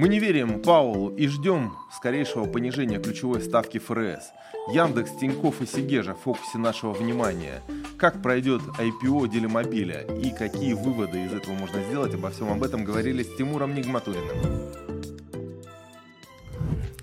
[0.00, 4.30] Мы не верим Паулу и ждем скорейшего понижения ключевой ставки ФРС.
[4.72, 7.60] Яндекс, Тинькофф и Сигежа в фокусе нашего внимания.
[7.98, 12.82] Как пройдет IPO Делимобиля и какие выводы из этого можно сделать, обо всем об этом
[12.82, 14.89] говорили с Тимуром Нигматулиным.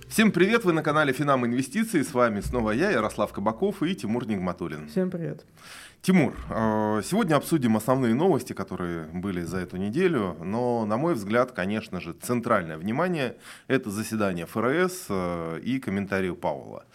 [0.10, 4.26] Всем привет, вы на канале Финам Инвестиции, с вами снова я, Ярослав Кабаков и Тимур
[4.26, 4.88] Нигматулин.
[4.88, 5.46] Всем привет.
[6.02, 11.52] Тимур, э, сегодня обсудим основные новости, которые были за эту неделю, но, на мой взгляд,
[11.52, 13.36] конечно же, центральное внимание–
[13.68, 16.86] это заседание ФРС э, и комментарии Пауэлла.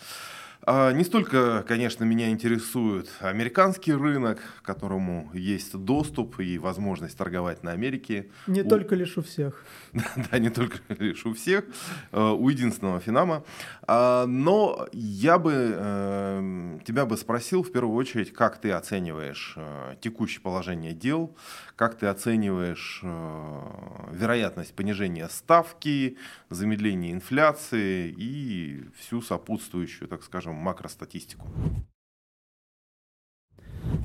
[0.65, 7.65] А, не столько, конечно, меня интересует американский рынок, к которому есть доступ и возможность торговать
[7.65, 8.31] на Америке.
[8.47, 8.69] Не у...
[8.69, 9.65] только лишь у всех.
[10.31, 11.65] да, не только лишь у всех,
[12.13, 13.45] э, у единственного Финама.
[13.89, 20.43] Но я бы э, тебя бы спросил в первую очередь, как ты оцениваешь э, текущее
[20.43, 21.37] положение дел,
[21.77, 26.19] как ты оцениваешь вероятность понижения ставки,
[26.51, 31.47] замедления инфляции и всю сопутствующую, так скажем, скажем, макростатистику?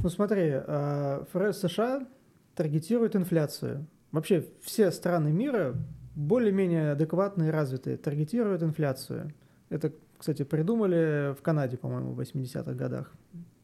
[0.03, 2.07] Ну смотри, э, ФРС США
[2.55, 3.87] таргетирует инфляцию.
[4.11, 5.73] Вообще все страны мира
[6.15, 9.33] более-менее адекватные и развитые таргетируют инфляцию.
[9.69, 13.11] Это, кстати, придумали в Канаде, по-моему, в 80-х годах,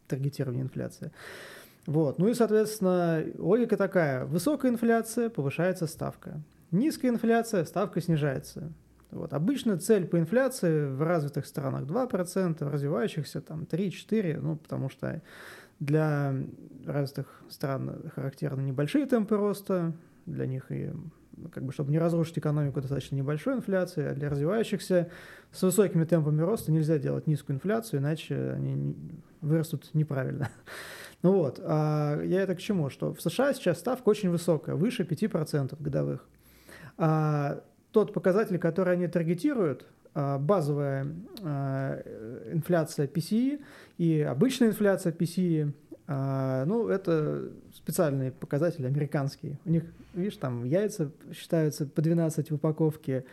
[0.08, 1.12] таргетирование инфляции.
[1.86, 2.18] Вот.
[2.18, 4.26] Ну и, соответственно, логика такая.
[4.26, 6.42] Высокая инфляция, повышается ставка.
[6.72, 8.72] Низкая инфляция, ставка снижается.
[9.12, 9.34] Вот.
[9.34, 15.22] Обычно цель по инфляции в развитых странах 2%, в развивающихся там 3-4%, ну, потому что
[15.80, 16.34] для
[16.86, 19.94] развитых стран характерны небольшие темпы роста,
[20.26, 20.92] для них и
[21.36, 25.10] ну, как бы, чтобы не разрушить экономику, достаточно небольшой инфляции, а для развивающихся
[25.52, 28.96] с высокими темпами роста нельзя делать низкую инфляцию, иначе они
[29.42, 30.50] вырастут неправильно.
[31.24, 32.90] Ну вот, а я это к чему?
[32.90, 36.28] Что в США сейчас ставка очень высокая, выше 5% годовых.
[36.98, 41.08] А тот показатель, который они таргетируют, а, базовая
[41.42, 42.02] а,
[42.52, 43.62] инфляция PCE
[43.98, 45.72] и обычная инфляция PCE,
[46.08, 49.58] а, ну, это специальные показатели американские.
[49.64, 49.84] У них,
[50.14, 53.26] видишь, там яйца считаются по 12 в упаковке,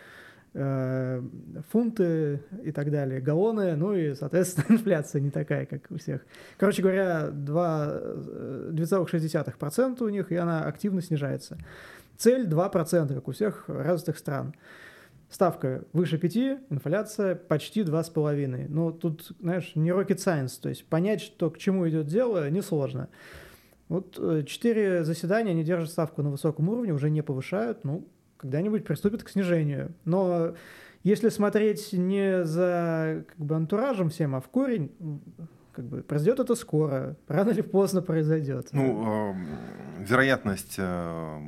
[0.52, 6.26] фунты и так далее, галлоны, ну и, соответственно, инфляция не такая, как у всех.
[6.56, 11.58] Короче говоря, 2,6% у них, и она активно снижается.
[12.16, 14.56] Цель 2%, как у всех развитых стран.
[15.30, 16.36] Ставка выше 5,
[16.70, 18.66] инфляция почти 2,5.
[18.68, 23.08] Но тут, знаешь, не rocket science, то есть понять, что к чему идет дело, несложно.
[23.88, 28.08] Вот э, четыре заседания они держат ставку на высоком уровне, уже не повышают, ну,
[28.40, 29.92] когда-нибудь приступят к снижению.
[30.04, 30.54] Но
[31.02, 34.90] если смотреть не за как бы, антуражем всем, а в корень,
[35.72, 38.68] как бы произойдет это скоро, рано или поздно произойдет.
[38.72, 41.38] Ну, э, вероятность э,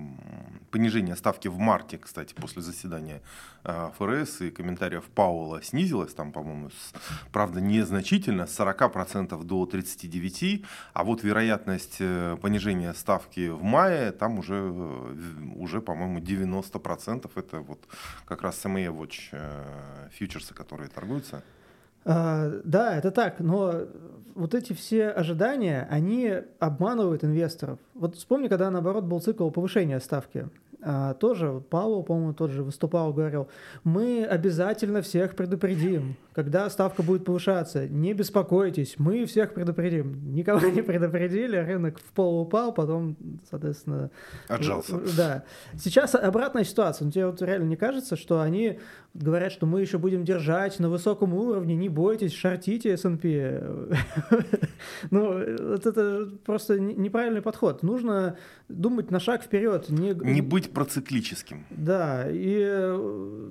[0.72, 3.20] понижение ставки в марте, кстати, после заседания
[3.64, 6.70] э, ФРС и комментариев Пауэлла снизилось, там, по-моему,
[7.30, 14.38] правда, незначительно, с 40% до 39%, а вот вероятность э, понижения ставки в мае, там
[14.38, 15.14] уже, э,
[15.54, 17.78] уже по-моему, 90%, это вот
[18.24, 21.42] как раз CME Watch фьючерсы, которые торгуются.
[22.04, 23.86] А, да, это так, но
[24.34, 27.78] вот эти все ожидания, они обманывают инвесторов.
[27.94, 30.48] Вот вспомни, когда наоборот был цикл повышения ставки
[30.84, 33.48] а, тоже Павел, по-моему, тот же выступал, говорил,
[33.84, 40.34] мы обязательно всех предупредим, когда ставка будет повышаться, не беспокойтесь, мы всех предупредим.
[40.34, 43.16] Никого не предупредили, рынок в пол упал, потом,
[43.48, 44.10] соответственно...
[44.48, 45.00] Отжался.
[45.16, 45.44] Да.
[45.78, 47.04] Сейчас обратная ситуация.
[47.04, 48.80] Но тебе вот реально не кажется, что они
[49.14, 53.62] говорят, что мы еще будем держать на высоком уровне, не бойтесь, шортите S&P.
[55.10, 57.82] Ну, это просто неправильный подход.
[57.82, 58.36] Нужно
[58.68, 59.88] думать на шаг вперед.
[59.90, 61.66] Не, не быть проциклическим.
[61.70, 63.50] Да, и э,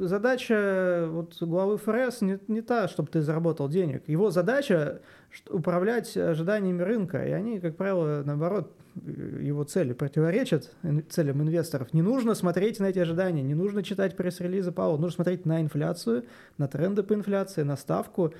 [0.00, 4.02] задача вот главы ФРС не, не та, чтобы ты заработал денег.
[4.08, 5.00] Его задача
[5.48, 8.72] управлять ожиданиями рынка, и они, как правило, наоборот,
[9.04, 10.72] его цели противоречат
[11.10, 11.92] целям инвесторов.
[11.92, 16.24] Не нужно смотреть на эти ожидания, не нужно читать пресс-релизы Пауэлла, нужно смотреть на инфляцию,
[16.58, 18.32] на тренды по инфляции, на ставку.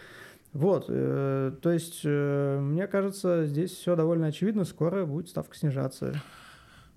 [0.52, 6.14] Вот, э, то есть, э, мне кажется, здесь все довольно очевидно, скоро будет ставка снижаться.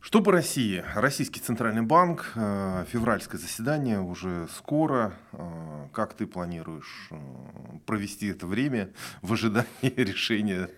[0.02, 0.84] Что по России?
[0.96, 5.14] Российский Центральный банк, э, февральское заседание уже скоро.
[5.34, 7.16] Э, как ты планируешь э,
[7.86, 8.92] провести это время
[9.22, 10.70] в ожидании решения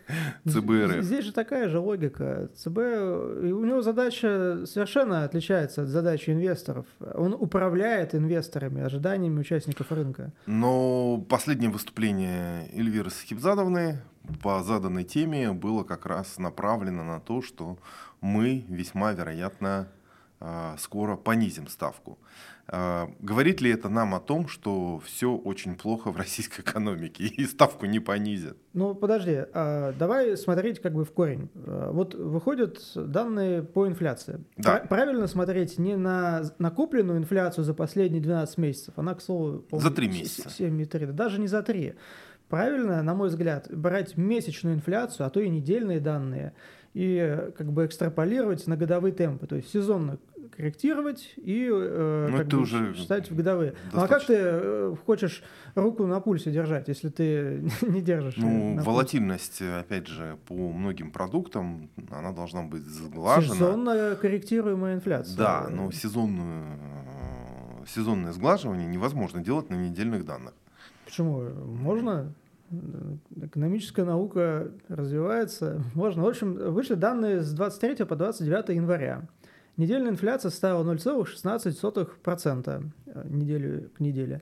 [0.48, 2.50] ЦБ Здесь же такая же логика.
[2.56, 6.88] ЦБ, у него задача совершенно отличается от задачи инвесторов.
[7.00, 10.34] Он управляет инвесторами, ожиданиями участников рынка.
[10.48, 14.02] Но последнее выступление Эльвиры Сахибзадовны
[14.42, 17.78] по заданной теме было как раз направлено на то, что
[18.22, 19.88] мы весьма вероятно
[20.44, 22.18] а, скоро понизим ставку.
[22.68, 27.46] А, говорит ли это нам о том, что все очень плохо в российской экономике и
[27.46, 28.58] ставку не понизят?
[28.74, 31.52] Ну, подожди, а, давай смотреть как бы в корень.
[31.54, 34.44] Вот выходят данные по инфляции.
[34.58, 34.78] Да.
[34.90, 40.08] Правильно смотреть не на накопленную инфляцию за последние 12 месяцев, она, к слову, за 3
[40.08, 40.50] месяца.
[40.50, 41.94] 7,3, даже не за 3.
[42.52, 46.54] Правильно, на мой взгляд, брать месячную инфляцию, а то и недельные данные–
[46.94, 50.18] и как бы экстраполировать на годовые темпы, то есть сезонно
[50.56, 53.72] корректировать и э, ну, как бы уже считать в годовые.
[53.72, 54.00] Достаточно.
[54.00, 55.44] Ну а как ты э, хочешь
[55.76, 58.36] руку на пульсе держать, если ты не держишь?
[58.36, 59.76] Ну, волатильность, пульсе?
[59.76, 63.56] опять же, по многим продуктам, она должна быть сглажена.
[63.56, 65.38] Сезонно корректируемая инфляция.
[65.38, 66.78] Да, но сезонную,
[67.88, 70.54] сезонное сглаживание невозможно делать на недельных данных.
[71.06, 71.44] Почему?
[71.44, 72.34] Можно?
[73.36, 75.84] Экономическая наука развивается.
[75.94, 76.24] Можно.
[76.24, 79.28] В общем, вышли данные с 23 по 29 января.
[79.78, 84.42] Недельная инфляция составила 0,16% э, неделю к неделе.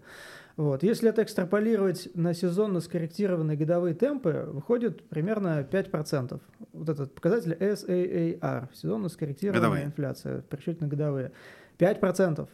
[0.57, 0.83] Вот.
[0.83, 6.41] Если это экстраполировать на сезонно скорректированные годовые темпы, выходит примерно 5%.
[6.73, 9.85] Вот этот показатель SAAR, сезонно скорректированная годовые.
[9.85, 11.31] инфляция, причем годовые.
[11.77, 12.49] 5%.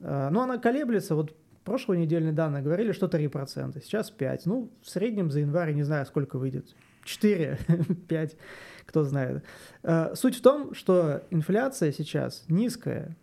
[0.00, 1.34] Э, но она колеблется, вот
[1.68, 4.40] прошлой недельные данные говорили, что 3%, сейчас 5%.
[4.46, 6.74] Ну, в среднем за январь не знаю, сколько выйдет.
[7.04, 7.58] 4,
[8.08, 8.36] 5,
[8.86, 9.44] кто знает.
[9.82, 13.16] Э, суть в том, что инфляция сейчас низкая.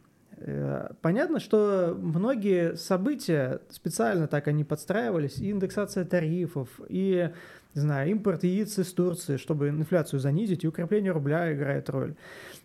[0.48, 7.32] Э, понятно, что многие события специально так они подстраивались, и индексация тарифов, и
[7.74, 12.16] не знаю, импорт яиц из Турции, чтобы инфляцию занизить, и укрепление рубля играет роль.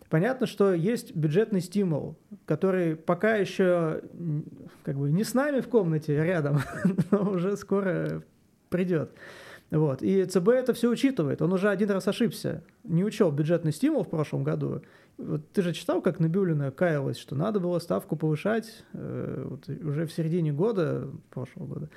[0.09, 4.01] Понятно, что есть бюджетный стимул, который пока еще
[4.83, 6.59] как бы не с нами в комнате рядом,
[7.11, 8.21] но уже скоро
[8.69, 9.11] придет.
[9.71, 10.03] Вот.
[10.03, 11.41] И ЦБ это все учитывает.
[11.41, 12.61] Он уже один раз ошибся.
[12.83, 14.81] Не учел бюджетный стимул в прошлом году.
[15.21, 20.05] Вот ты же читал, как Набиулина каялась, что надо было ставку повышать э, вот, уже
[20.05, 21.89] в середине года, прошлого года.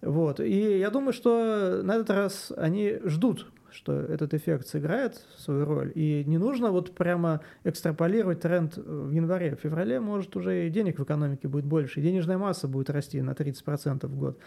[0.00, 0.40] Вот.
[0.40, 5.92] И я думаю, что на этот раз они ждут что этот эффект сыграет свою роль.
[5.94, 9.56] И не нужно вот прямо экстраполировать тренд в январе.
[9.56, 13.20] В феврале, может, уже и денег в экономике будет больше, и денежная масса будет расти
[13.20, 14.38] на 30% в год.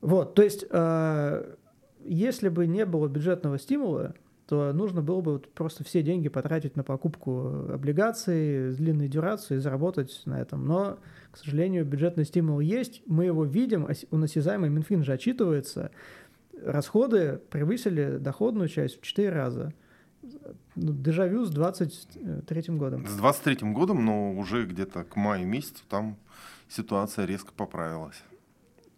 [0.00, 1.54] Вот, то есть, э,
[2.04, 4.14] если бы не было бюджетного стимула,
[4.52, 9.56] то нужно было бы вот просто все деньги потратить на покупку облигаций с длинной дюрацией
[9.56, 10.66] и заработать на этом.
[10.66, 10.98] Но,
[11.30, 15.90] к сожалению, бюджетный стимул есть, мы его видим, он осязаемый, Минфин же отчитывается,
[16.62, 19.72] расходы превысили доходную часть в 4 раза.
[20.74, 23.06] Ну, дежавю с 23 годом.
[23.06, 26.18] С 23 годом, но уже где-то к маю месяцу там
[26.68, 28.22] ситуация резко поправилась.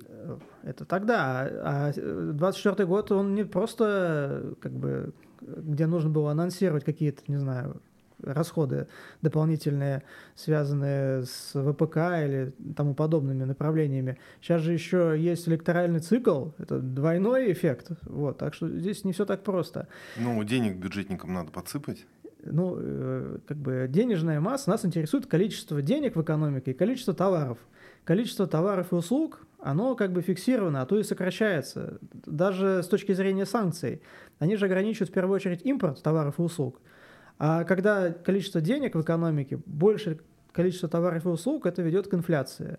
[0.08, 1.48] Э, это тогда.
[1.62, 5.14] А 24 год, он не просто как бы
[5.46, 7.80] где нужно было анонсировать какие-то, не знаю,
[8.22, 8.86] расходы
[9.22, 10.02] дополнительные,
[10.34, 14.18] связанные с ВПК или тому подобными направлениями.
[14.40, 19.24] Сейчас же еще есть электоральный цикл, это двойной эффект, вот, так что здесь не все
[19.24, 19.88] так просто.
[20.16, 22.06] Ну, денег бюджетникам надо подсыпать.
[22.46, 27.58] Ну, э, как бы денежная масса, нас интересует количество денег в экономике и количество товаров.
[28.04, 31.98] Количество товаров и услуг, оно как бы фиксировано, а то и сокращается.
[32.26, 34.02] Даже с точки зрения санкций.
[34.38, 36.82] Они же ограничивают в первую очередь импорт товаров и услуг.
[37.38, 40.20] А когда количество денег в экономике больше
[40.52, 42.78] количества товаров и услуг, это ведет к инфляции.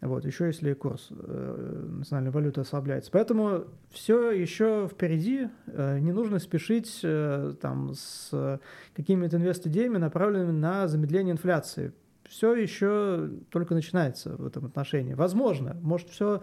[0.00, 3.10] Вот, еще если курс э, национальной валюты ослабляется.
[3.10, 5.48] Поэтому все еще впереди.
[5.66, 8.60] Э, не нужно спешить э, там, с
[8.94, 11.92] какими-то инвестидеями, направленными на замедление инфляции.
[12.34, 15.14] Все еще только начинается в этом отношении.
[15.14, 16.40] Возможно, может все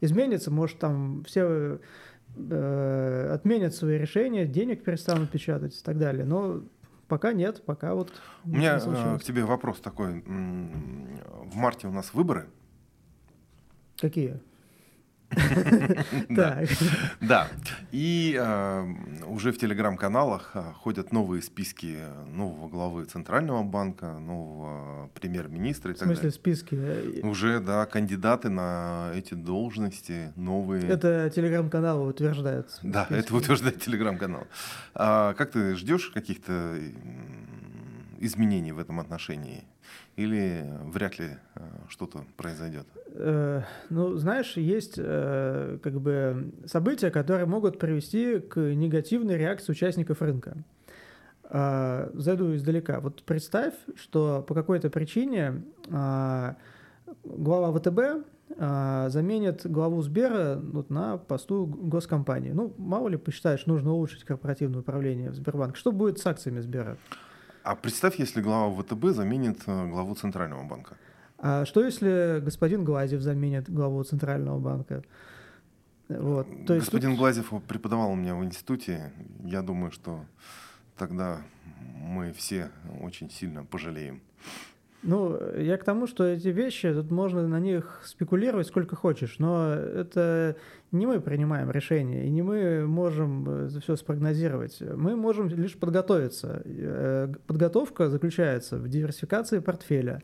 [0.00, 1.78] изменится, может там все
[2.36, 6.24] э, отменят свои решения, денег перестанут печатать и так далее.
[6.24, 6.62] Но
[7.06, 8.12] Пока нет, пока вот...
[8.44, 10.22] У меня э, к тебе вопрос такой.
[10.22, 12.48] В марте у нас выборы.
[13.96, 14.40] Какие?
[17.20, 17.48] Да.
[17.92, 18.94] И э,
[19.26, 26.08] уже в телеграм-каналах э, ходят новые списки нового главы Центрального банка, нового премьер-министра и так
[26.08, 26.16] далее.
[26.16, 27.24] В смысле списки?
[27.24, 30.86] Уже, да, кандидаты на эти должности новые.
[30.88, 32.78] Это телеграм-каналы утверждают.
[32.82, 34.46] Да, это утверждает телеграм-канал.
[34.94, 36.78] А как ты ждешь каких-то
[38.18, 39.64] изменений в этом отношении?
[40.16, 42.86] Или вряд ли э, что-то произойдет?
[43.12, 50.22] Э, ну, знаешь, есть э, как бы события, которые могут привести к негативной реакции участников
[50.22, 50.56] рынка.
[51.48, 52.98] Зайду издалека.
[52.98, 58.26] Вот представь, что по какой-то причине глава ВТБ
[59.12, 62.50] заменит главу Сбера вот, на посту госкомпании.
[62.50, 65.78] Ну, мало ли посчитаешь, нужно улучшить корпоративное управление в Сбербанке.
[65.78, 66.96] Что будет с акциями Сбера?
[67.66, 70.96] А представь, если глава ВТБ заменит э, главу Центрального банка.
[71.38, 75.02] А что если господин Глазев заменит главу Центрального банка?
[76.08, 76.46] Вот.
[76.64, 77.18] То есть господин тут...
[77.18, 79.12] Глазев преподавал у меня в институте.
[79.42, 80.24] Я думаю, что
[80.96, 81.42] тогда
[81.96, 82.70] мы все
[83.00, 84.22] очень сильно пожалеем.
[85.02, 89.72] Ну, я к тому, что эти вещи, тут можно на них спекулировать сколько хочешь, но
[89.72, 90.56] это
[90.90, 94.80] не мы принимаем решения, и не мы можем это все спрогнозировать.
[94.80, 96.62] Мы можем лишь подготовиться.
[96.64, 100.22] Э, подготовка заключается в диверсификации портфеля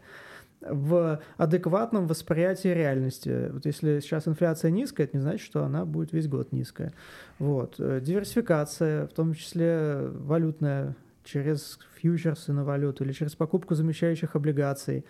[0.60, 3.50] в адекватном восприятии реальности.
[3.52, 6.92] Вот если сейчас инфляция низкая, это не значит, что она будет весь год низкая.
[7.38, 7.76] Вот.
[7.78, 15.04] Э, диверсификация, в том числе валютная, через фьючерсы на валюту или через покупку замещающих облигаций.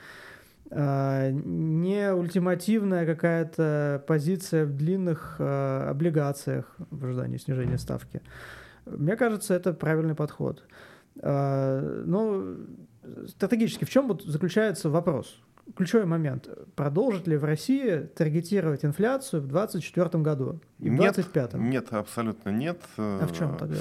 [0.71, 8.23] А, не ультимативная какая-то позиция в длинных а, облигациях в ожидании снижения ставки.
[8.87, 10.64] Мне кажется, это правильный подход.
[11.21, 12.57] А, но
[13.28, 15.40] стратегически в чем вот заключается вопрос?
[15.76, 16.49] Ключевой момент.
[16.75, 21.54] Продолжит ли в России таргетировать инфляцию в 2024 году и в 2025?
[21.54, 22.81] Нет, абсолютно нет.
[22.97, 23.78] А в чем тогда?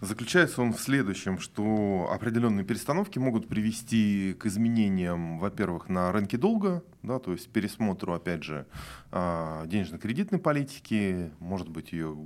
[0.00, 6.82] Заключается он в следующем, что определенные перестановки могут привести к изменениям, во-первых, на рынке долга,
[7.02, 8.66] да, то есть пересмотру, опять же,
[9.10, 12.16] а, денежно-кредитной политики, может быть, ее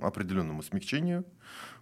[0.00, 1.24] определенному смягчению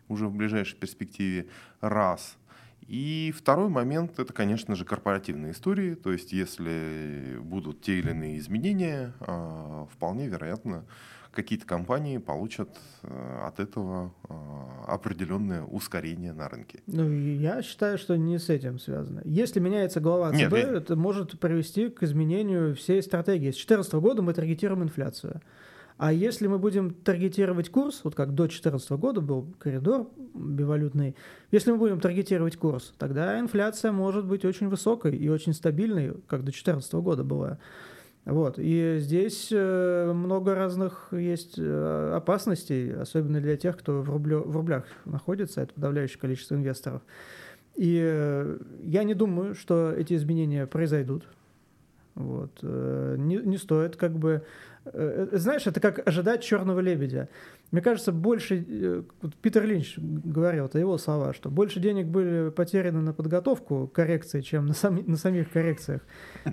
[0.09, 1.47] уже в ближайшей перспективе,
[1.81, 2.37] раз–
[2.89, 5.95] и второй момент– это, конечно же, корпоративные истории.
[5.95, 10.85] То есть, если будут те или иные изменения, а, вполне вероятно,
[11.33, 12.69] какие-то компании получат
[13.03, 16.81] а, от этого а, определенное ускорение на рынке.
[16.87, 19.23] Ну, я считаю, что не с этим связано.
[19.25, 23.51] Если меняется глава ЦБ, Нет, это может привести к изменению всей стратегии.
[23.51, 25.41] С 2014 года мы таргетируем инфляцию.
[26.03, 31.15] А если мы будем таргетировать курс, вот как до 2014 года был коридор бивалютный,
[31.53, 36.41] если мы будем таргетировать курс, тогда инфляция может быть очень высокой и очень стабильной, как
[36.41, 37.61] до 2014 года была.
[38.25, 38.57] Вот.
[38.59, 44.57] И здесь э, много разных есть э, опасностей, особенно для тех, кто в, рублё, в
[44.57, 47.03] рублях находится, это подавляющее количество инвесторов.
[47.77, 51.29] И э, я не думаю, что эти изменения произойдут.
[52.17, 52.61] Вот.
[52.63, 54.43] Не, не стоит как бы
[54.85, 57.29] знаешь, это как ожидать черного лебедя.
[57.71, 58.65] Мне кажется, больше...
[58.69, 59.03] Э,
[59.41, 64.67] Питер Линч говорил, это его слова, что больше денег были потеряны на подготовку коррекции, чем
[64.67, 66.03] на, сам, на самих коррекциях.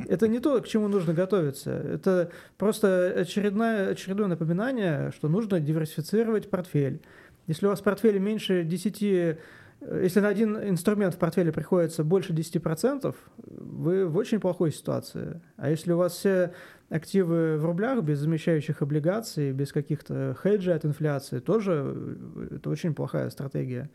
[0.07, 1.71] Это не то, к чему нужно готовиться.
[1.71, 7.01] Это просто очередное, очередное напоминание, что нужно диверсифицировать портфель.
[7.47, 9.39] Если у вас в портфеле меньше 10
[9.81, 15.41] если на один инструмент в портфеле приходится больше 10%, вы в очень плохой ситуации.
[15.55, 16.53] А если у вас все
[16.89, 22.93] активы в рублях без замещающих облигаций, без каких-то хеджей от инфляции, тоже э, это очень
[22.93, 23.89] плохая стратегия.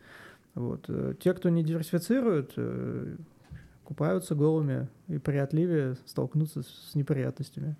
[0.53, 0.85] Вот.
[0.87, 3.15] Э, те, кто не диверсифицирует, э,
[3.83, 7.75] купаются голыми и при отливе столкнутся с неприятностями.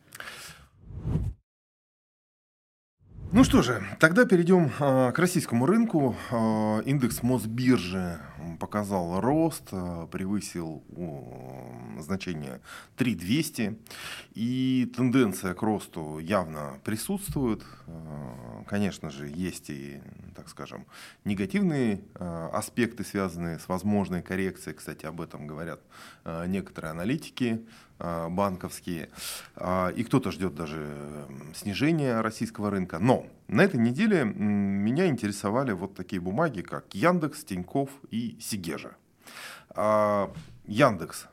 [3.35, 6.15] Ну что же, тогда перейдем э, к российскому рынку.
[6.31, 8.17] Э, индекс Мосбиржи
[8.61, 10.81] показал рост, э, превысил
[11.99, 12.61] значение
[12.95, 13.77] 3200.
[14.35, 17.61] И тенденция к росту явно присутствует.
[18.67, 20.01] Конечно же, есть и,
[20.33, 20.85] так скажем,
[21.25, 24.77] негативные аспекты, связанные с возможной коррекцией.
[24.77, 25.81] Кстати, об этом говорят
[26.47, 27.65] некоторые аналитики.
[27.97, 29.09] А, банковские,
[29.55, 30.85] а, и кто-то ждет даже
[31.55, 32.99] снижения российского рынка.
[32.99, 38.95] Но на этой неделе меня интересовали вот такие бумаги, как Яндекс, Тиньков и Сигежа.
[39.69, 40.31] А,
[40.65, 41.27] Яндекс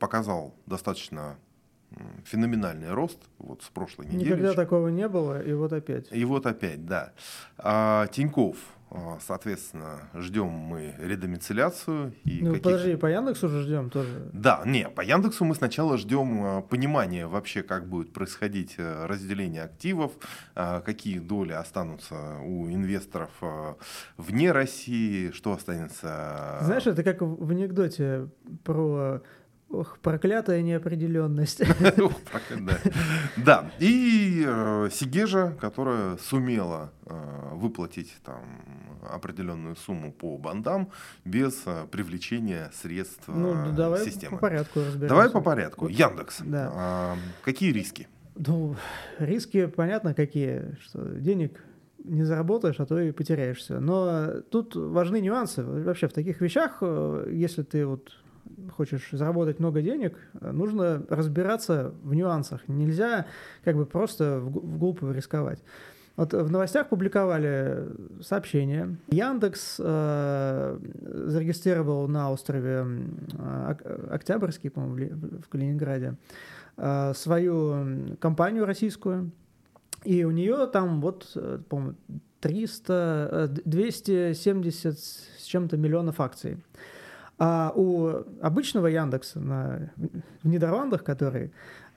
[0.00, 1.36] показал достаточно
[2.24, 4.24] феноменальный рост вот с прошлой недели.
[4.24, 6.06] Никогда такого не было, и вот опять.
[6.10, 7.12] И вот опять, да.
[7.58, 8.81] А, Тиньков а,
[9.20, 12.14] соответственно, ждем мы редомицеляцию.
[12.24, 14.30] И ну, подожди, по Яндексу уже ждем тоже?
[14.32, 19.62] Да, не, по Яндексу мы сначала ждем а, понимания вообще, как будет происходить э, разделение
[19.62, 20.12] активов,
[20.54, 23.30] а, какие доли останутся у инвесторов
[24.16, 26.58] вне России, что останется...
[26.62, 28.28] Знаешь, это как в анекдоте
[28.64, 29.22] про
[29.72, 31.62] Ох, проклятая неопределенность.
[33.36, 38.42] Да, и э, Сигежа, которая сумела э, выплатить там
[39.02, 40.90] определенную сумму по бандам
[41.24, 44.36] без э, привлечения средств ну, давай системы.
[44.36, 45.08] по порядку разберемся.
[45.08, 45.88] Давай по порядку.
[45.88, 46.40] Яндекс.
[46.44, 46.72] Да.
[46.74, 48.08] А, какие риски?
[48.36, 48.76] Ну,
[49.18, 51.58] риски понятно какие, что денег
[52.04, 53.80] не заработаешь, а то и потеряешься.
[53.80, 55.62] Но тут важны нюансы.
[55.64, 56.82] Вообще в таких вещах,
[57.30, 58.12] если ты вот
[58.76, 62.66] хочешь заработать много денег, нужно разбираться в нюансах.
[62.68, 63.26] Нельзя
[63.64, 65.62] как бы просто в глупо рисковать.
[66.16, 67.88] Вот в новостях публиковали
[68.20, 68.96] сообщение.
[69.08, 72.84] Яндекс э, зарегистрировал на острове
[73.32, 73.74] э,
[74.10, 76.16] Октябрьский, по-моему, в Калининграде,
[76.76, 79.30] э, свою компанию российскую.
[80.04, 81.94] И у нее там вот, э, по-моему,
[82.40, 86.58] 300, 270 с чем-то миллионов акций.
[87.44, 89.90] А у обычного Яндекса на,
[90.44, 91.50] в Нидерландах, который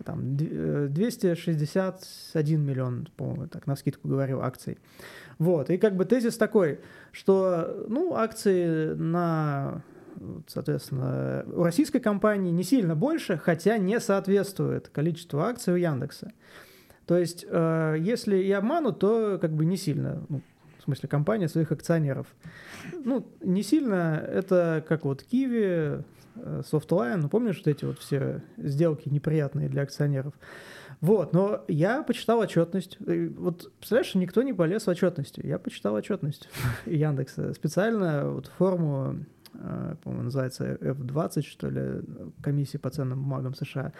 [0.03, 4.79] там 261 миллион, по-моему, так на скидку говорю, акций.
[5.37, 6.79] Вот, и как бы тезис такой,
[7.11, 9.83] что, ну, акции на
[10.47, 16.31] соответственно, у российской компании не сильно больше, хотя не соответствует количеству акций у Яндекса.
[17.05, 20.41] То есть, э, если и обманут, то как бы не сильно, ну,
[20.85, 22.27] в смысле компания своих акционеров.
[23.03, 26.03] Ну, не сильно, это как вот Киви,
[26.35, 30.33] Softline, ну помнишь вот эти вот все сделки неприятные для акционеров?
[31.01, 32.97] Вот, но я почитал отчетность.
[32.99, 35.45] Вот, представляешь, никто не полез в отчетностью.
[35.45, 36.49] Я почитал отчетность
[36.85, 37.53] Яндекса.
[37.55, 39.25] Специально вот форму,
[39.55, 42.01] э, по-моему, называется F20, что ли,
[42.43, 43.91] комиссии по ценным бумагам США,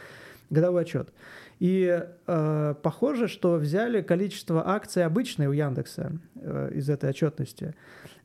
[0.51, 1.10] годовой отчет.
[1.60, 7.76] И э, похоже, что взяли количество акций обычной у Яндекса э, из этой отчетности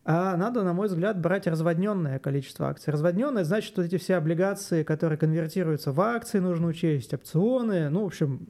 [0.02, 2.90] а надо, на мой взгляд, брать разводненное количество акций.
[2.90, 8.06] Разводненное значит, что эти все облигации, которые конвертируются в акции, нужно учесть, опционы, ну, в
[8.06, 8.48] общем,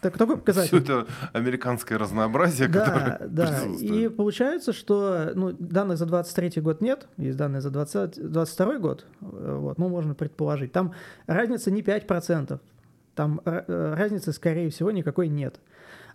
[0.00, 0.68] так, такой показатель.
[0.68, 6.80] Все это американское разнообразие, да, которое Да, и получается, что ну, данных за 23 год
[6.80, 10.70] нет, есть данные за 20, 22 год, вот, ну, можно предположить.
[10.70, 10.94] Там
[11.26, 12.60] разница не 5%,
[13.14, 15.60] там э, разницы, скорее всего, никакой нет.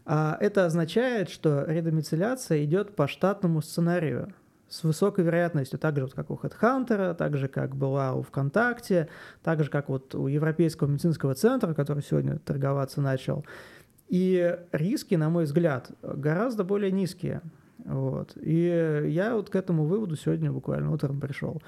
[0.06, 4.34] А это означает, что редомицеляция идет по штатному сценарию
[4.70, 9.10] с высокой вероятностью, так же вот как у HeadHunter, так же как была у ВКонтакте,
[9.44, 13.46] так же как вот у Европейского медицинского центра, который сегодня торговаться начал.
[14.10, 17.42] И риски, на мой взгляд, гораздо более низкие.
[17.86, 18.34] Вот.
[18.36, 21.62] И я вот к этому выводу сегодня буквально утром пришел.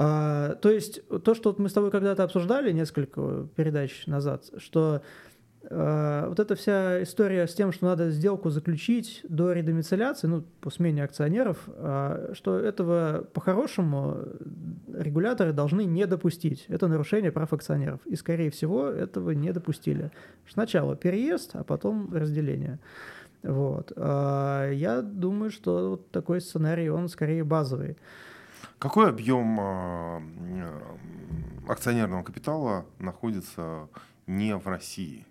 [0.00, 5.02] А, то есть то, что вот мы с тобой когда-то обсуждали несколько передач назад, что
[5.70, 10.70] Э, вот эта вся история с тем, что надо сделку заключить до редомицеляции, ну, по
[10.70, 14.18] смене акционеров, э, что этого по-хорошему
[14.94, 16.64] регуляторы должны не допустить.
[16.68, 18.00] Это нарушение прав акционеров.
[18.06, 20.10] И, скорее всего, этого не допустили.
[20.48, 22.78] Сначала переезд, а потом разделение.
[23.42, 23.92] Вот.
[23.96, 27.96] Э, я думаю, что вот такой сценарий, он скорее базовый.
[28.78, 29.58] Какой объем
[31.68, 33.88] акционерного капитала находится
[34.26, 35.26] не в России?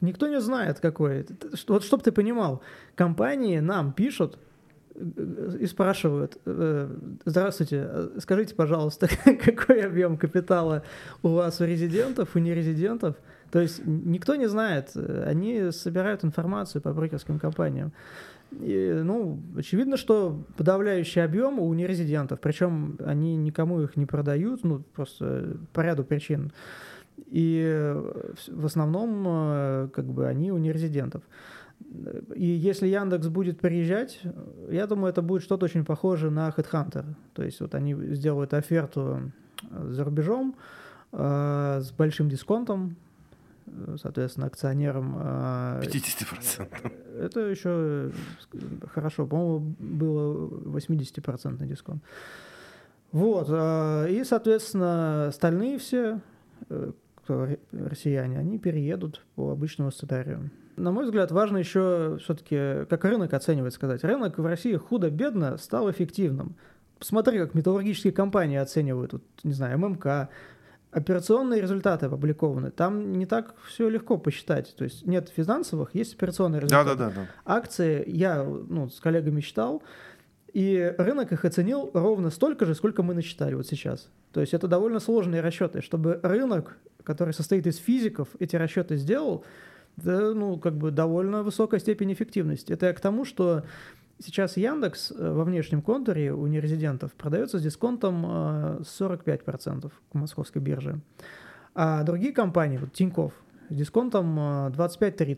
[0.00, 1.26] Никто не знает, какой.
[1.68, 2.62] Вот чтобы ты понимал,
[2.94, 4.38] компании нам пишут
[4.94, 6.94] э, и спрашивают, э,
[7.24, 9.08] здравствуйте, скажите, пожалуйста,
[9.44, 10.82] какой объем капитала
[11.22, 13.16] у вас у резидентов, у нерезидентов?
[13.50, 17.92] То есть никто не знает, они собирают информацию по брокерским компаниям.
[18.60, 24.82] И, ну, очевидно, что подавляющий объем у нерезидентов, причем они никому их не продают, ну,
[24.94, 26.52] просто по ряду причин.
[27.26, 31.22] И э, в основном э, как бы они у нерезидентов.
[32.34, 34.20] И если Яндекс будет приезжать,
[34.70, 37.04] я думаю, это будет что-то очень похоже на HeadHunter.
[37.34, 39.32] То есть вот они сделают оферту
[39.70, 40.56] э, за рубежом
[41.12, 42.96] э, с большим дисконтом,
[44.00, 45.16] соответственно, акционерам.
[45.18, 46.92] Э, 50%.
[47.18, 48.10] Это еще
[48.92, 49.26] хорошо.
[49.26, 50.48] По-моему, было
[50.78, 52.02] 80% дисконт.
[53.12, 53.46] Вот.
[53.50, 56.20] Э, и, соответственно, остальные все
[57.24, 60.50] кто россияне, они переедут по обычному сценарию.
[60.76, 64.04] На мой взгляд, важно еще все-таки, как рынок оценивать, сказать.
[64.04, 66.56] Рынок в России худо-бедно стал эффективным.
[66.98, 70.28] Посмотри, как металлургические компании оценивают, вот, не знаю, ММК,
[70.94, 72.70] операционные результаты опубликованы.
[72.70, 74.74] Там не так все легко посчитать.
[74.76, 76.96] То есть нет финансовых, есть операционные результаты.
[76.96, 77.26] Да, да, да.
[77.44, 79.82] Акции я ну, с коллегами считал,
[80.52, 84.08] и рынок их оценил ровно столько же, сколько мы насчитали вот сейчас.
[84.32, 85.82] То есть это довольно сложные расчеты.
[85.82, 89.44] Чтобы рынок который состоит из физиков, эти расчеты сделал,
[89.96, 92.72] да, ну, как бы довольно высокая степень эффективности.
[92.72, 93.64] Это я к тому, что
[94.18, 98.24] сейчас Яндекс э, во внешнем контуре у нерезидентов продается с дисконтом
[98.80, 101.00] 45% э, к московской бирже.
[101.74, 103.32] А другие компании, вот Тиньков,
[103.68, 104.38] с дисконтом
[104.70, 105.34] 25-30%.
[105.34, 105.36] Э,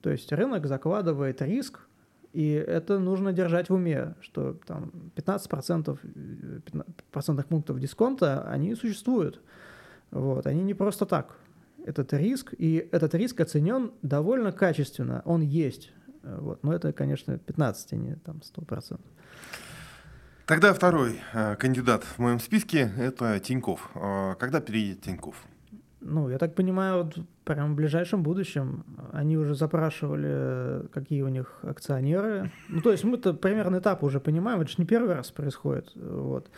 [0.00, 1.80] То есть рынок закладывает риск,
[2.32, 5.98] и это нужно держать в уме, что там 15%
[7.10, 9.40] процентных пунктов дисконта, они существуют.
[10.10, 11.36] Вот, они не просто так.
[11.84, 15.92] Этот риск, и этот риск оценен довольно качественно, он есть.
[16.22, 19.00] Вот, но это, конечно, 15, а не там 100%.
[20.46, 23.90] Тогда второй э, кандидат в моем списке– это Тиньков.
[23.94, 25.36] Э, когда переедет Тиньков?
[26.00, 31.58] Ну, я так понимаю, вот прям в ближайшем будущем они уже запрашивали, какие у них
[31.62, 32.52] акционеры.
[32.68, 35.90] Ну, то есть мы-то примерно этап уже понимаем, это же не первый раз происходит.
[35.96, 36.50] Вот.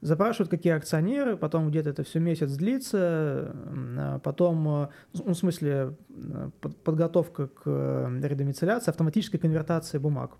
[0.00, 3.54] Запрашивают, какие акционеры, потом где-то это все месяц длится,
[3.98, 5.96] а потом, ну, в смысле,
[6.84, 10.32] подготовка к редомицеляции, автоматической конвертации бумаг.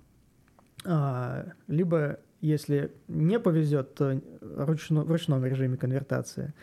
[0.84, 4.00] А, либо, если не повезет,
[4.40, 6.54] ручно, в ручном режиме конвертации.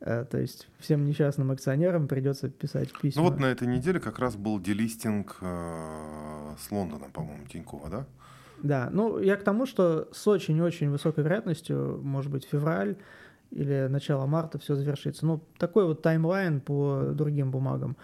[0.00, 3.22] Э, то есть всем несчастным акционерам придется писать письма.
[3.22, 8.06] Ну вот на этой неделе как раз был делистинг э, с Лондона, по-моему, Тинькова, да?
[8.62, 12.96] Да, ну я к тому, что с очень-очень высокой вероятностью, может быть, февраль
[13.50, 15.24] или начало марта все завершится.
[15.24, 17.96] Ну, такой вот таймлайн по другим бумагам.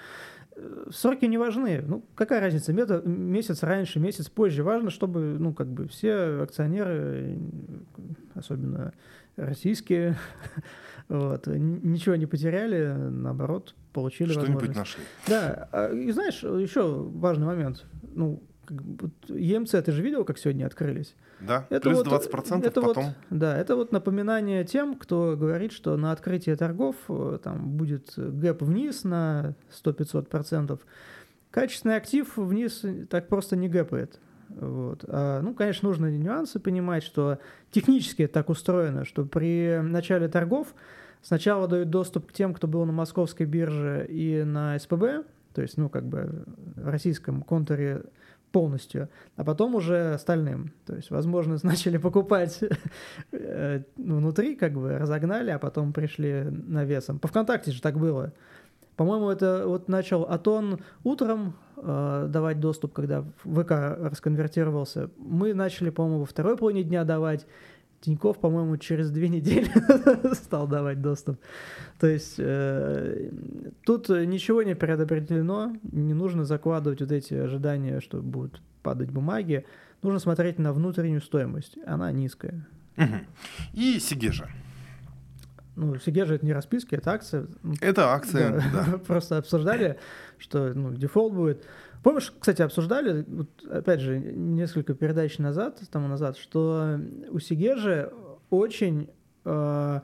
[0.57, 1.83] Э, сроки не важны.
[1.87, 4.63] Ну, какая разница, месяц раньше, месяц позже.
[4.63, 7.39] Важно, чтобы, ну, как бы все акционеры,
[8.35, 8.93] особенно
[9.37, 10.17] российские,
[11.09, 11.47] Вот.
[11.47, 14.79] Ничего не потеряли, наоборот, получили Что-нибудь возможность.
[14.79, 15.05] нашли.
[15.29, 17.85] Да, а, и знаешь, еще важный момент.
[18.15, 18.43] Ну,
[19.29, 21.15] ЕМЦ, ты же видел, как сегодня открылись?
[21.41, 23.05] Да, это плюс вот, 20% это потом.
[23.05, 28.13] Вот, да, это вот напоминание тем, кто говорит, что на открытие торгов э, там будет
[28.17, 30.81] гэп вниз на 100-500%.
[31.51, 34.21] Качественный актив вниз так просто не гэпает.
[34.49, 35.05] Вот.
[35.09, 37.39] А, ну, конечно, нужно нюансы понимать, что
[37.71, 40.75] технически так устроено, что при начале торгов
[41.23, 45.25] сначала дают доступ к тем, кто был на московской бирже и на СПБ,
[45.55, 46.45] то есть, ну, как бы
[46.77, 48.03] в российском контуре
[48.55, 50.71] полностью, а потом уже остальным.
[50.87, 52.61] То есть, возможно, начали покупать
[53.33, 57.19] э, внутри, как бы разогнали, а потом пришли навесом.
[57.19, 58.33] По ВКонтакте же так было.
[58.95, 65.11] По-моему, это вот начал Атон утром э, давать доступ, когда ВК расконвертировался.
[65.17, 67.47] Мы начали, по-моему, во второй половине дня давать.
[68.05, 69.71] Тиньков, по-моему, через две недели
[70.35, 71.41] стал давать доступ.
[71.99, 73.31] То есть э,
[73.85, 79.65] тут ничего не предопределено, не нужно закладывать вот эти ожидания, что будут падать бумаги.
[80.03, 82.67] Нужно смотреть на внутреннюю стоимость, она низкая.
[83.73, 84.49] И Сигежа.
[85.77, 87.47] Ну, Сигежа это не расписки, это акция.
[87.81, 88.87] Это акция, да.
[88.87, 88.99] да.
[89.07, 89.99] Просто обсуждали,
[90.39, 91.65] что ну, дефолт будет.
[92.05, 98.13] Помнишь, кстати, обсуждали, вот, опять же, несколько передач назад, тому назад, что у Сигежи
[98.51, 99.09] очень,
[99.47, 100.01] э,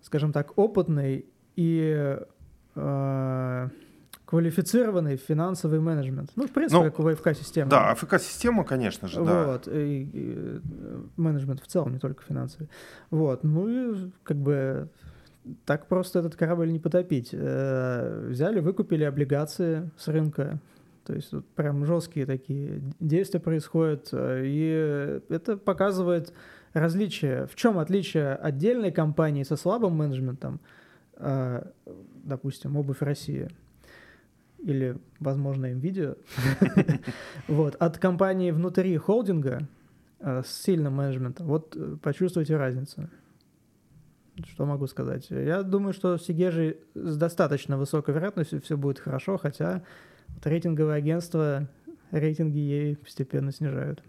[0.00, 2.16] скажем так, опытный и
[2.76, 3.68] э,
[4.26, 6.30] квалифицированный финансовый менеджмент.
[6.36, 7.68] Ну, в принципе, ну, как у ФК-системы.
[7.68, 9.46] Да, ФК-система, конечно же, да.
[9.46, 10.60] Вот, и, и
[11.16, 12.68] менеджмент в целом, не только финансовый.
[13.10, 14.88] Вот, ну и как бы
[15.64, 17.30] так просто этот корабль не потопить.
[17.32, 20.60] Э, взяли, выкупили облигации с рынка.
[21.10, 24.10] То есть вот прям жесткие такие действия происходят.
[24.12, 26.32] Э, и это показывает
[26.72, 27.48] различие.
[27.48, 30.60] В чем отличие отдельной компании со слабым менеджментом,
[31.16, 31.64] э,
[32.22, 33.48] допустим, обувь России,
[34.60, 36.14] или, возможно, видео,
[37.48, 39.66] вот, от компании внутри холдинга
[40.20, 41.48] с сильным менеджментом.
[41.48, 43.10] Вот почувствуйте разницу.
[44.44, 45.28] Что могу сказать?
[45.30, 49.82] Я думаю, что с Сигежи с достаточно высокой вероятностью все будет хорошо, хотя
[50.34, 51.68] вот рейтинговые агентства
[52.10, 54.02] рейтинги ей постепенно снижают.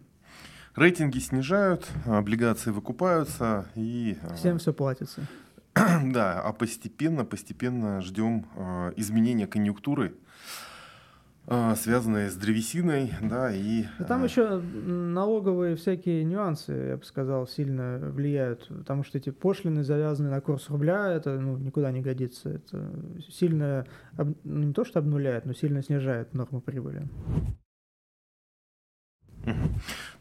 [0.76, 4.18] Рейтинги снижают, облигации выкупаются и...
[4.22, 5.22] Э, Всем все платится.
[6.04, 10.14] Да, а постепенно, постепенно ждем э, изменения конъюнктуры
[11.76, 13.86] связанные с древесиной, да, и...
[14.00, 14.26] Да там а...
[14.26, 20.40] еще налоговые всякие нюансы, я бы сказал, сильно влияют, потому что эти пошлины, завязаны на
[20.40, 22.94] курс рубля, это ну, никуда не годится, это
[23.30, 23.86] сильно,
[24.18, 27.10] ну, не то что обнуляет, но сильно снижает норму прибыли.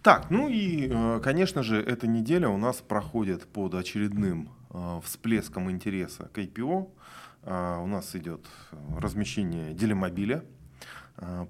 [0.02, 5.70] Так, ну и, э, конечно же, эта неделя у нас проходит под очередным э, всплеском
[5.70, 6.90] интереса к IPO.
[7.42, 8.46] А, у нас идет
[8.98, 10.59] размещение делимобиля, а,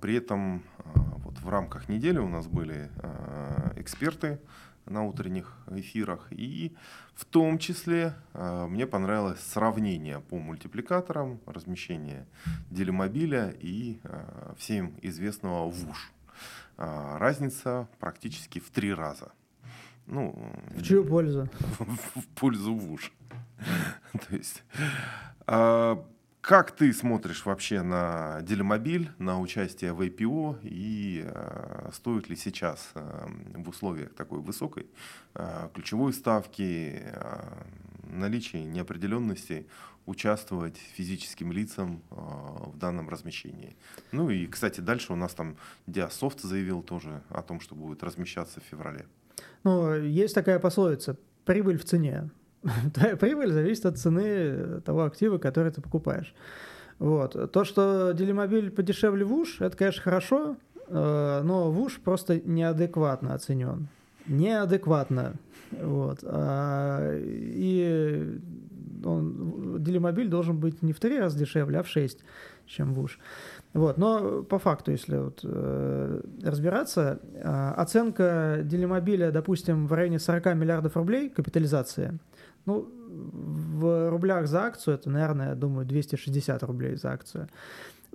[0.01, 0.91] при этом а,
[1.25, 4.41] вот в рамках недели у нас были а, эксперты
[4.87, 6.27] на утренних эфирах.
[6.31, 6.75] И
[7.15, 12.27] в том числе мне понравилось сравнение по мультипликаторам, размещение
[12.71, 14.01] делимобиля и
[14.57, 16.13] всем известного ВУШ.
[16.77, 19.31] Разница практически в три раза.
[20.07, 20.35] Ну,
[20.75, 21.49] в чью пользу?
[21.79, 23.13] В, в пользу ВУШ.
[24.13, 24.65] То есть
[26.41, 32.91] как ты смотришь вообще на Делимобиль, на участие в IPO и э, стоит ли сейчас
[32.95, 33.27] э,
[33.57, 34.87] в условиях такой высокой
[35.35, 37.43] э, ключевой ставки, э,
[38.05, 39.67] наличия неопределенности
[40.07, 43.77] участвовать физическим лицам э, в данном размещении?
[44.11, 48.61] Ну и, кстати, дальше у нас там Диасофт заявил тоже о том, что будет размещаться
[48.61, 49.07] в феврале.
[49.63, 52.31] Ну, есть такая пословица «прибыль в цене».
[52.95, 56.35] Твоя прибыль зависит от цены того актива, который ты покупаешь.
[56.99, 57.53] Вот.
[57.53, 60.57] То, что делимобиль подешевле ВУШ, это, конечно, хорошо,
[60.89, 63.89] э, но ВУШ просто неадекватно оценен.
[64.27, 65.35] Неадекватно.
[65.73, 66.19] Вот.
[66.25, 68.39] А, и
[69.05, 72.21] он, делимобиль должен быть не в три раза дешевле, а в шесть,
[72.67, 73.19] чем ВУШ.
[73.73, 73.99] Вот.
[73.99, 80.97] Но по факту, если вот, э, разбираться, э, оценка делимобиля, допустим, в районе 40 миллиардов
[80.97, 82.19] рублей капитализация,
[82.67, 87.49] ну, в рублях за акцию, это, наверное, я думаю, 260 рублей за акцию,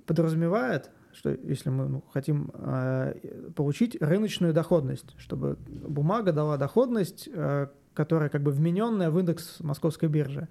[0.06, 3.14] подразумевает, что если мы ну, хотим э,
[3.54, 10.08] получить рыночную доходность, чтобы бумага дала доходность, э, которая как бы вмененная в индекс московской
[10.08, 10.48] биржи,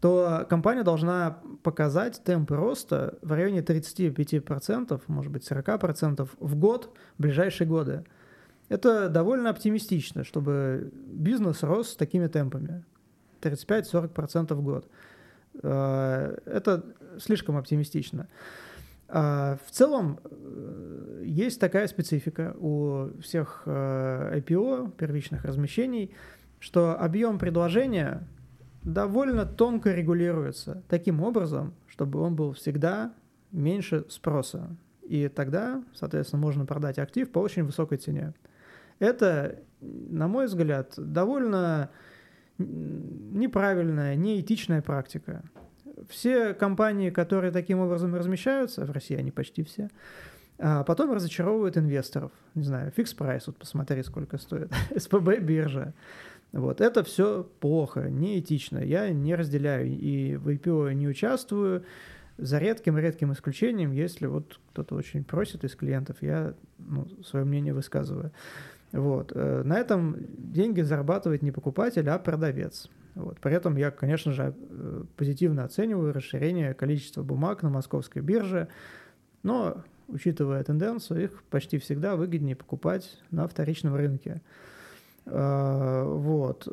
[0.00, 7.22] то компания должна показать темпы роста в районе 35%, может быть 40% в год в
[7.22, 8.04] ближайшие годы.
[8.68, 12.84] Это довольно оптимистично, чтобы бизнес рос с такими темпами.
[13.42, 14.88] 35-40% в год.
[15.62, 16.84] Э, это
[17.18, 18.28] слишком оптимистично.
[19.14, 26.14] А, в целом э, есть такая специфика у всех э, IPO, первичных размещений,
[26.60, 28.26] что объем предложения
[28.82, 33.12] довольно тонко регулируется таким образом, чтобы он был всегда
[33.50, 34.74] меньше спроса.
[35.02, 38.32] И тогда, соответственно, можно продать актив по очень высокой цене.
[38.98, 41.90] Это, на мой взгляд, довольно
[42.62, 45.42] неправильная, неэтичная практика.
[46.08, 49.88] Все компании, которые таким образом размещаются, в России они почти все,
[50.58, 52.32] а потом разочаровывают инвесторов.
[52.54, 54.72] Не знаю, фикс прайс, вот посмотри, сколько стоит.
[54.96, 55.94] СПБ биржа.
[56.52, 56.80] Вот.
[56.80, 58.78] Это все плохо, неэтично.
[58.78, 61.84] Я не разделяю и в IPO не участвую.
[62.38, 68.32] За редким-редким исключением, если вот кто-то очень просит из клиентов, я ну, свое мнение высказываю.
[68.92, 69.32] Вот.
[69.34, 70.16] Э, на этом
[70.52, 72.88] деньги зарабатывает не покупатель, а продавец.
[73.14, 73.40] Вот.
[73.40, 78.68] При этом я, конечно же, э, позитивно оцениваю расширение количества бумаг на московской бирже,
[79.42, 84.42] но, учитывая тенденцию, их почти всегда выгоднее покупать на вторичном рынке.
[85.24, 86.64] Э, вот.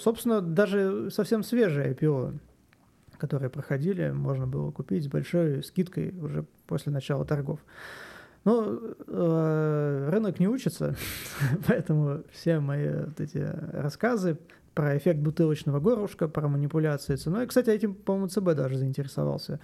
[0.00, 2.38] Собственно, даже совсем свежие IPO,
[3.18, 7.60] которые проходили, можно было купить с большой скидкой уже после начала торгов.
[8.44, 10.94] Ну, э, рынок не учится,
[11.66, 13.38] поэтому все мои вот эти
[13.72, 14.38] рассказы
[14.74, 17.46] про эффект бутылочного горлышка, про манипуляции ценой.
[17.46, 19.60] Кстати, этим, по-моему, ЦБ даже заинтересовался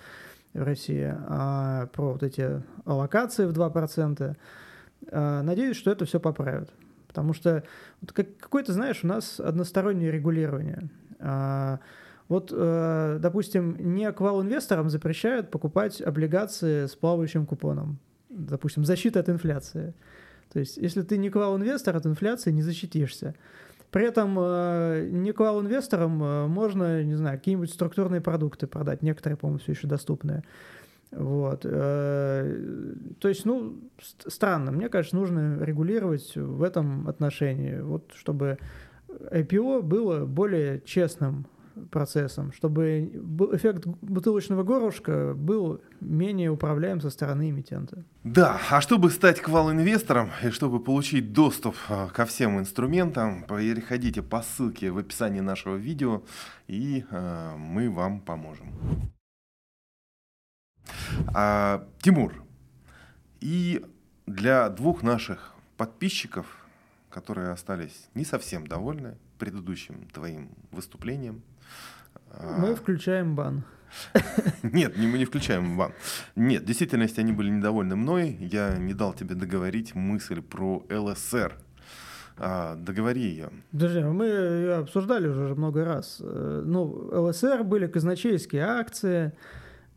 [0.54, 1.14] в России.
[1.28, 4.36] А про вот эти аллокации в 2%.
[5.10, 6.70] А, надеюсь, что это все поправят.
[7.08, 7.64] Потому что
[8.00, 10.88] вот как, какое-то, знаешь, у нас одностороннее регулирование.
[11.18, 11.80] А,
[12.28, 17.98] вот, э, допустим, не аквал-инвесторам запрещают покупать облигации с плавающим купоном
[18.30, 19.94] допустим, защита от инфляции.
[20.52, 23.34] То есть, если ты не клау-инвестор, от инфляции не защитишься.
[23.90, 29.02] При этом э, не клау-инвесторам э, можно, не знаю, какие-нибудь структурные продукты продать.
[29.02, 30.44] Некоторые, по-моему, все еще доступны.
[31.10, 31.62] Вот.
[31.64, 33.78] Э, то есть, ну,
[34.26, 34.70] странно.
[34.70, 38.58] Мне кажется, нужно регулировать в этом отношении, вот, чтобы
[39.08, 41.46] IPO было более честным
[41.90, 43.10] процессом, чтобы
[43.52, 48.04] эффект бутылочного горлышка был менее управляем со стороны эмитента.
[48.24, 54.42] Да, а чтобы стать квал-инвестором и чтобы получить доступ а, ко всем инструментам, переходите по
[54.42, 56.22] ссылке в описании нашего видео,
[56.68, 58.72] и э, мы вам поможем.
[61.34, 62.44] А, Тимур,
[63.40, 63.84] и
[64.26, 66.46] для двух наших подписчиков,
[67.08, 71.42] которые остались не совсем довольны предыдущим твоим выступлением,
[72.38, 73.64] мы включаем бан.
[74.62, 75.92] Нет, мы не включаем бан.
[76.36, 78.36] Нет, в действительности они были недовольны мной.
[78.40, 81.56] Я не дал тебе договорить мысль про ЛСР.
[82.42, 83.50] А, договори ее.
[83.70, 86.18] Подожди, мы ее обсуждали уже много раз.
[86.20, 89.34] Э, ну, ЛСР были казначейские акции,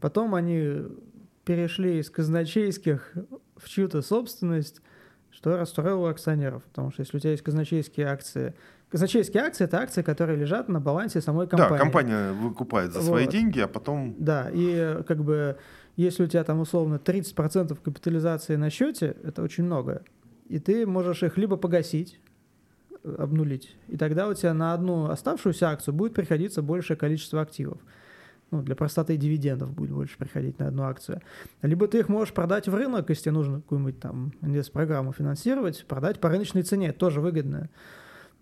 [0.02, 0.82] потом они
[1.46, 3.14] перешли из казначейских
[3.56, 4.82] в чью-то собственность,
[5.32, 6.64] что расстроило акционеров.
[6.66, 8.54] Потому что если у тебя есть казначейские акции,
[8.94, 11.78] Казначейские акции– это акции, которые лежат на балансе самой компании.
[11.78, 13.32] Да, компания выкупает за свои вот.
[13.32, 14.14] деньги, а потом…
[14.20, 15.58] Да, и как бы
[15.96, 20.04] если у тебя там условно 30% капитализации на счете, это очень много,
[20.48, 22.20] и ты можешь их либо погасить,
[23.04, 27.80] обнулить, и тогда у тебя на одну оставшуюся акцию будет приходиться большее количество активов.
[28.52, 31.24] Ну, для простоты дивидендов будет больше приходить на одну акцию.
[31.64, 36.20] Либо ты их можешь продать в рынок, если тебе нужно какую-нибудь там инвест-программу финансировать, продать
[36.20, 37.72] по рыночной цене, это тоже выгодно.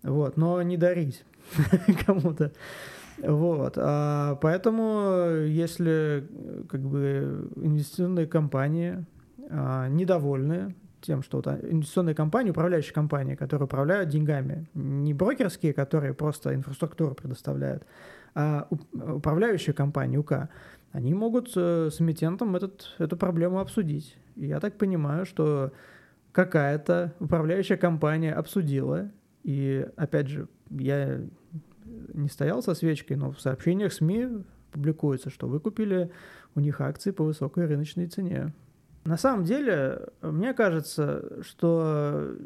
[0.02, 1.24] Вот, но не дарить
[2.06, 2.52] кому-то.
[3.18, 6.26] Вот, а поэтому, если
[6.68, 9.04] как бы инвестиционные компании
[9.50, 16.14] а, недовольны тем, что вот инвестиционные компании, управляющие компании, которые управляют деньгами, не брокерские, которые
[16.14, 17.84] просто инфраструктуру предоставляют,
[18.34, 20.48] а управляющие компании УК,
[20.92, 24.16] они могут э, с эмитентом этот, эту проблему обсудить.
[24.36, 25.72] И я так понимаю, что
[26.32, 29.10] какая-то управляющая компания обсудила,
[29.42, 31.20] и опять же, я
[31.84, 36.10] не стоял со свечкой, но в сообщениях СМИ публикуется, что вы купили
[36.54, 38.52] у них акции по высокой рыночной цене.
[39.04, 42.36] На самом деле, мне кажется, что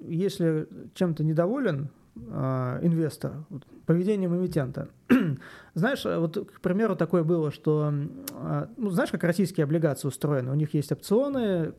[0.00, 3.44] если чем-то недоволен э, инвестор,
[3.84, 4.88] поведением эмитента,
[5.74, 7.92] знаешь, вот, к примеру, такое было, что,
[8.32, 11.72] э, ну, знаешь, как российские облигации устроены, у них есть опционы,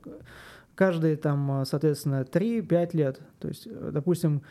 [0.80, 3.20] каждые там, соответственно, 3-5 лет.
[3.40, 4.44] То есть, допустим,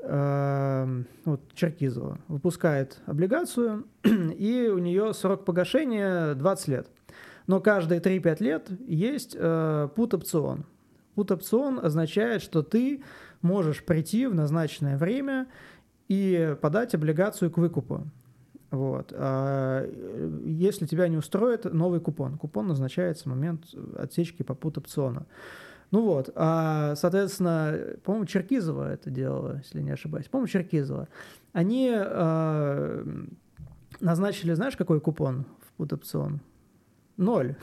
[0.00, 6.88] э, вот Черкизова выпускает облигацию, и у нее срок погашения 20 лет
[7.46, 10.64] но каждые 3-5 лет есть э, пут-опцион.
[11.14, 13.02] Пут-опцион означает, что ты
[13.42, 15.46] можешь прийти в назначенное время
[16.08, 18.04] и подать облигацию к выкупу.
[18.70, 19.12] Вот.
[19.14, 19.86] А
[20.44, 22.38] если тебя не устроит, новый купон.
[22.38, 23.66] Купон назначается в момент
[23.96, 25.26] отсечки по пут-опциона.
[25.94, 30.26] Ну вот, а, соответственно, по-моему, Черкизова это делала, если не ошибаюсь.
[30.26, 31.06] По-моему, Черкизова.
[31.52, 33.04] Они э,
[34.00, 36.40] назначили, знаешь, какой купон в пут-опцион?
[37.16, 37.54] Ноль.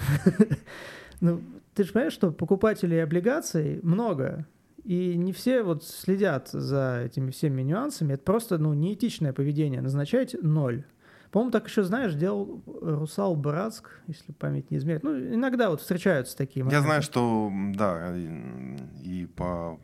[1.19, 1.41] ну,
[1.75, 4.47] ты же понимаешь, что покупателей облигаций много,
[4.85, 8.13] и не все вот следят за этими всеми нюансами.
[8.13, 9.81] Это просто ну, неэтичное поведение.
[9.81, 10.85] Назначать ноль.
[11.31, 15.03] По-моему, так еще, знаешь, делал Русал Братск, если память не изменяет.
[15.03, 16.81] Ну, иногда вот встречаются такие моменты.
[16.81, 19.79] Я знаю, что, да, и по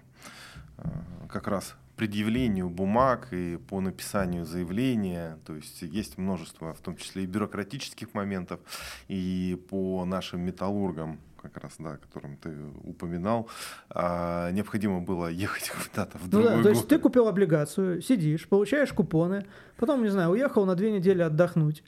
[0.77, 0.89] э,
[1.29, 5.39] как раз предъявлению бумаг и по написанию заявления.
[5.45, 8.59] То есть есть множество, в том числе и бюрократических моментов,
[9.07, 13.49] и по нашим металлургам, как раз, да, о котором ты упоминал,
[13.89, 18.47] а, необходимо было ехать куда-то в ну другой да, То есть ты купил облигацию, сидишь,
[18.47, 19.45] получаешь купоны,
[19.77, 21.83] потом, не знаю, уехал на две недели отдохнуть,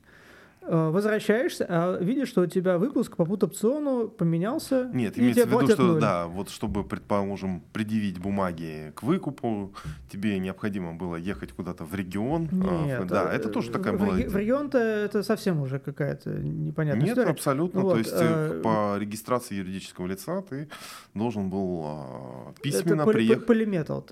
[0.61, 4.89] возвращаешься, а видишь, что у тебя выпуск по пут-опциону поменялся.
[4.93, 6.01] Нет, имеется в виду, что ноль.
[6.01, 9.73] да, вот чтобы, предположим, предъявить бумаги к выкупу,
[10.11, 12.49] тебе необходимо было ехать куда-то в регион.
[12.51, 14.13] А, Нет, да, это тоже такая в, была.
[14.13, 17.31] В регион-то это совсем уже какая-то непонятная Нет, история.
[17.31, 17.81] абсолютно.
[17.81, 18.61] Вот, То есть а...
[18.61, 20.69] по регистрации юридического лица ты
[21.13, 23.45] должен был а, письменно это приехать.
[23.45, 24.05] Полиметал,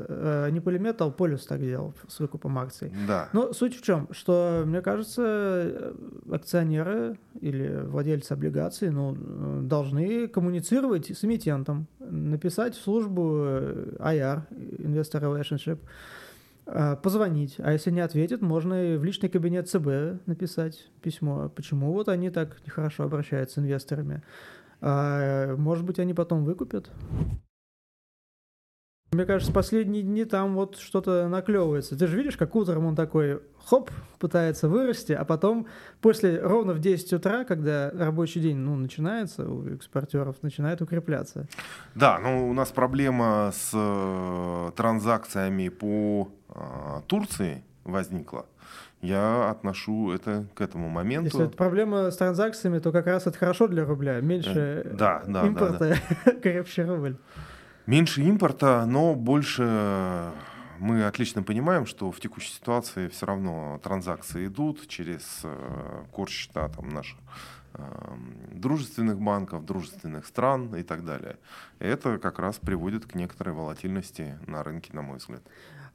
[0.52, 2.92] не полиметал, полюс так делал с выкупом акций.
[3.08, 3.30] Да.
[3.34, 5.94] Но суть в чем, что мне кажется,
[6.38, 9.16] акционеры или владельцы облигаций ну,
[9.64, 13.24] должны коммуницировать с эмитентом, написать в службу
[14.00, 15.80] IR, Investor Relationship,
[16.66, 17.56] а, позвонить.
[17.60, 21.50] А если не ответит, можно и в личный кабинет ЦБ написать письмо.
[21.50, 24.24] Почему вот они так нехорошо обращаются с инвесторами?
[24.82, 26.90] А, может быть, они потом выкупят?
[29.18, 31.98] Мне кажется, последние дни там вот что-то наклевывается.
[31.98, 35.66] Ты же видишь, как утром он такой, хоп, пытается вырасти, а потом
[36.02, 41.48] после ровно в 10 утра, когда рабочий день ну, начинается, у экспортеров начинает укрепляться.
[41.96, 48.46] Да, ну у нас проблема с э, транзакциями по э, Турции возникла.
[49.02, 51.26] Я отношу это к этому моменту.
[51.26, 54.22] Если это проблема с транзакциями, то как раз это хорошо для рубля.
[54.22, 56.32] Меньше э, да, да, импорта, да, да.
[56.44, 57.18] крепче рубль.
[57.88, 60.34] Меньше импорта, но больше
[60.78, 66.90] мы отлично понимаем, что в текущей ситуации все равно транзакции идут через э, корсчета там,
[66.90, 67.18] наших
[67.76, 67.82] э,
[68.52, 71.38] дружественных банков, дружественных стран и так далее.
[71.80, 75.42] Это как раз приводит к некоторой волатильности на рынке, на мой взгляд.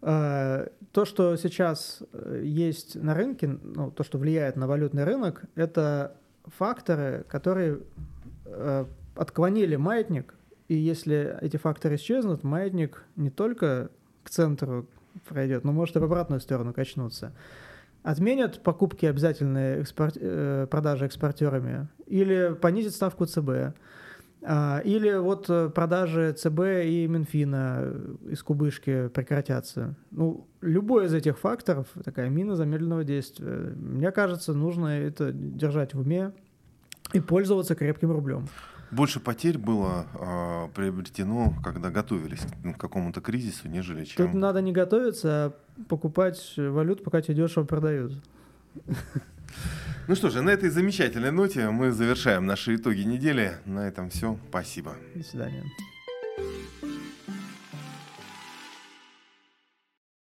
[0.00, 5.44] Э, то, что сейчас э, есть на рынке, ну, то, что влияет на валютный рынок,
[5.54, 7.80] это факторы, которые
[8.46, 10.34] э, отклонили маятник
[10.72, 13.90] и если эти факторы исчезнут, маятник не только
[14.22, 14.88] к центру
[15.28, 17.34] пройдет, но может и в обратную сторону качнуться.
[18.02, 23.76] Отменят покупки обязательные экспорт, э, продажи экспортерами или понизят ставку ЦБ.
[24.44, 27.94] А, или вот продажи ЦБ и Минфина
[28.28, 29.94] из кубышки прекратятся.
[30.10, 36.00] Ну, любой из этих факторов, такая мина замедленного действия, мне кажется, нужно это держать в
[36.00, 36.32] уме
[37.12, 38.48] и пользоваться крепким рублем.
[38.92, 44.26] Больше потерь было э, приобретено, когда готовились к какому-то кризису, нежели чем...
[44.26, 45.52] Тут надо не готовиться, а
[45.88, 48.12] покупать валюту, пока тебе дешево продают.
[50.08, 53.52] Ну что же, на этой замечательной ноте мы завершаем наши итоги недели.
[53.66, 54.36] На этом все.
[54.48, 54.96] Спасибо.
[55.14, 55.64] До свидания.